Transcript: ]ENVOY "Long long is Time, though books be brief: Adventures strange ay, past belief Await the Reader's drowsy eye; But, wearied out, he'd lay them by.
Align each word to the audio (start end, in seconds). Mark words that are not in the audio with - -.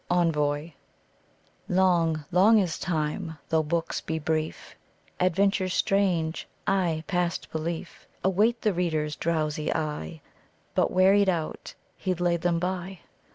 ]ENVOY 0.09 0.73
"Long 1.69 2.25
long 2.31 2.57
is 2.57 2.79
Time, 2.79 3.37
though 3.49 3.61
books 3.61 4.01
be 4.01 4.17
brief: 4.17 4.75
Adventures 5.19 5.75
strange 5.75 6.47
ay, 6.65 7.03
past 7.05 7.51
belief 7.51 8.07
Await 8.23 8.61
the 8.63 8.73
Reader's 8.73 9.15
drowsy 9.15 9.71
eye; 9.71 10.19
But, 10.73 10.89
wearied 10.89 11.29
out, 11.29 11.75
he'd 11.99 12.19
lay 12.19 12.37
them 12.37 12.57
by. 12.57 13.01